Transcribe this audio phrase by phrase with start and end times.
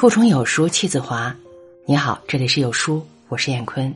[0.00, 1.36] 腹中有书气自华。
[1.84, 3.94] 你好，这里是有书，我是燕坤。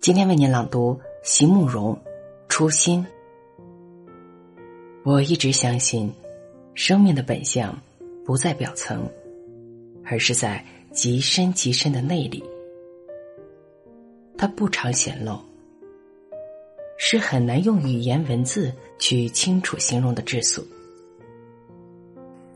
[0.00, 1.92] 今天为您朗读席慕容
[2.46, 3.04] 《初心》。
[5.02, 6.08] 我一直相信，
[6.74, 7.76] 生命的本相
[8.24, 9.04] 不在表层，
[10.04, 12.40] 而是在极深极深的内里。
[14.38, 15.36] 它不常显露，
[16.96, 20.64] 是很难用语言文字去清楚形容的质素。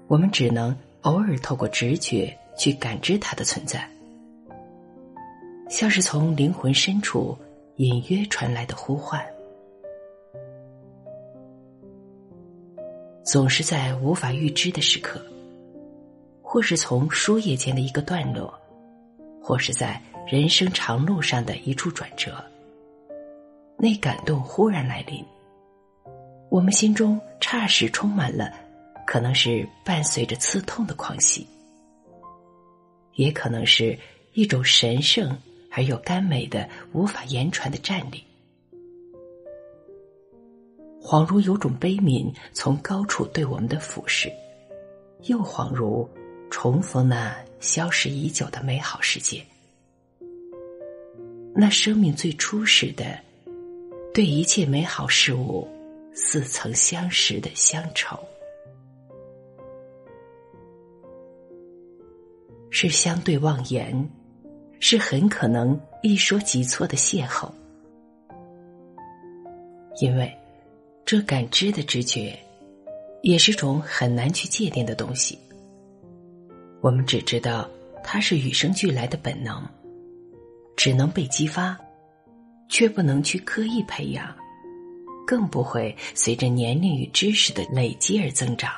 [0.06, 0.72] 我们只能。
[1.06, 3.88] 偶尔透过直觉去感知它的存在，
[5.68, 7.38] 像是从灵魂深处
[7.76, 9.24] 隐约传来的呼唤。
[13.24, 15.24] 总是在无法预知的时刻，
[16.42, 18.52] 或是从书页间的一个段落，
[19.40, 22.44] 或是在人生长路上的一处转折，
[23.78, 25.24] 那感动忽然来临，
[26.48, 28.65] 我们心中霎时充满了。
[29.16, 31.46] 可能是伴随着刺痛的狂喜，
[33.14, 33.98] 也可能是
[34.34, 35.34] 一种神圣
[35.70, 38.22] 而又甘美的、无法言传的站立，
[41.00, 44.30] 恍如有种悲悯从高处对我们的俯视，
[45.22, 46.06] 又恍如
[46.50, 49.42] 重逢那消失已久的美好世界，
[51.54, 53.18] 那生命最初始的
[54.12, 55.66] 对一切美好事物
[56.14, 58.22] 似曾相识的乡愁。
[62.78, 64.06] 是相对妄言，
[64.80, 67.50] 是很可能一说即错的邂逅，
[69.98, 70.30] 因为
[71.02, 72.38] 这感知的直觉，
[73.22, 75.38] 也是种很难去界定的东西。
[76.82, 77.66] 我们只知道
[78.04, 79.66] 它是与生俱来的本能，
[80.76, 81.74] 只能被激发，
[82.68, 84.36] 却不能去刻意培养，
[85.26, 88.70] 更不会随着年龄与知识的累积而增长。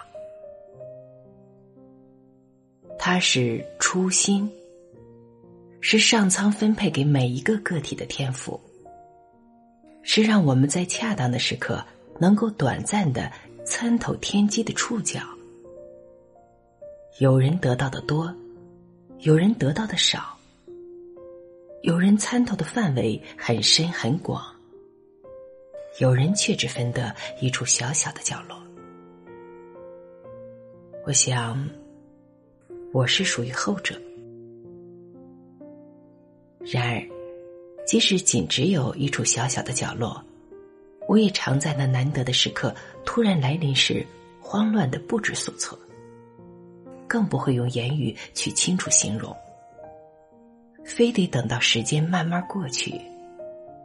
[2.99, 4.51] 它是初心，
[5.81, 8.61] 是上苍分配给每一个个体的天赋，
[10.03, 11.83] 是让我们在恰当的时刻
[12.19, 13.31] 能够短暂的
[13.65, 15.21] 参透天机的触角。
[17.21, 18.35] 有人得到的多，
[19.21, 20.37] 有人得到的少，
[21.83, 24.43] 有人参透的范围很深很广，
[26.01, 28.59] 有人却只分得一处小小的角落。
[31.07, 31.67] 我想。
[32.93, 33.95] 我是属于后者。
[36.65, 37.03] 然而，
[37.87, 40.23] 即使仅只有一处小小的角落，
[41.07, 44.05] 我也常在那难得的时刻突然来临时，
[44.41, 45.79] 慌乱的不知所措，
[47.07, 49.35] 更不会用言语去清楚形容。
[50.85, 52.99] 非得等到时间慢慢过去，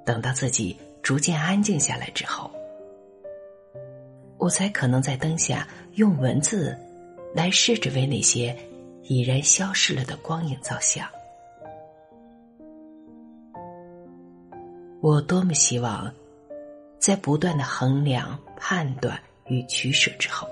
[0.06, 2.50] 等到自己逐渐安静下来之后，
[4.38, 6.78] 我才可能在灯下用文字
[7.34, 8.58] 来试着为那些。
[9.04, 11.08] 已然消失了的光影造像，
[15.02, 16.14] 我多么希望，
[17.00, 20.48] 在不断的衡量、判断与取舍之后，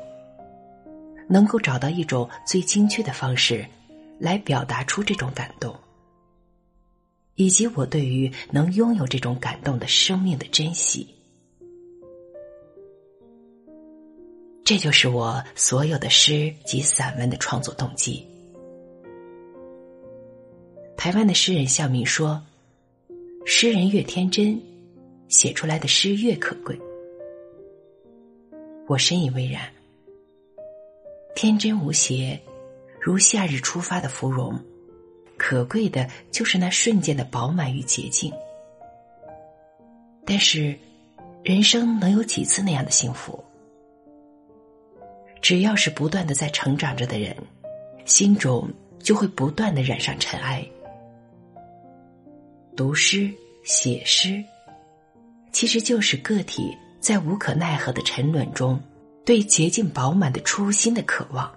[1.30, 3.66] 能够找到一种最精确的方式，
[4.20, 5.74] 来表达出这种感动，
[7.36, 11.08] 以及我对于能拥有这种感动的生命的珍惜。
[14.66, 18.28] 这就是我所有的诗及散文的创作动机。
[21.04, 22.40] 台湾的诗人向明说
[23.44, 24.62] ：“诗人越天真，
[25.30, 26.80] 写出来的诗越可贵。”
[28.88, 29.68] 我深以为然。
[31.34, 32.40] 天真无邪，
[33.00, 34.54] 如夏日出发的芙蓉，
[35.38, 38.32] 可贵的就是那瞬间的饱满与洁净。
[40.24, 40.78] 但是，
[41.44, 43.44] 人生能有几次那样的幸福？
[45.42, 47.36] 只要是不断的在成长着的人，
[48.06, 48.70] 心中
[49.00, 50.64] 就会不断的染上尘埃。
[52.76, 53.30] 读诗、
[53.64, 54.44] 写诗，
[55.52, 58.82] 其实就是个体在无可奈何的沉沦中，
[59.26, 61.52] 对洁净饱满的初心的渴望。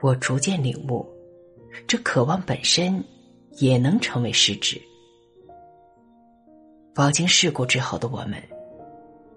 [0.00, 1.06] 我逐渐领悟，
[1.86, 3.04] 这渴望本身
[3.58, 4.80] 也能成为实质。
[6.94, 8.42] 饱经世故之后的我们，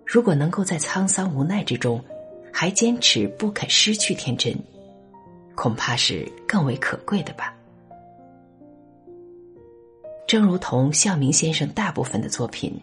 [0.06, 2.04] 如果能够在沧桑无奈之中，
[2.52, 4.56] 还坚持不肯失去天真，
[5.54, 7.56] 恐怕是更为可贵的吧。
[10.32, 12.74] 正如同向明先生大部分的作品，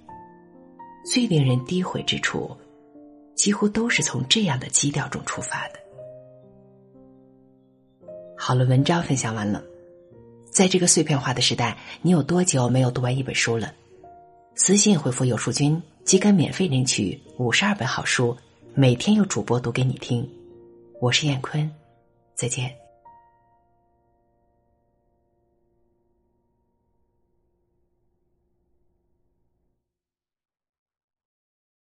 [1.10, 2.54] 最令人诋毁之处，
[3.34, 5.78] 几乎都是从这样的基调中出发的。
[8.36, 9.64] 好了，文章分享完了。
[10.50, 13.72] 在这个碎片化的时代，你有多久没有读完一本书了？
[14.54, 18.36] 私信回复“有书君”，即可免费领取五十二本好书，
[18.74, 20.30] 每天有主播读给你听。
[21.00, 21.74] 我是燕坤，
[22.34, 22.87] 再见。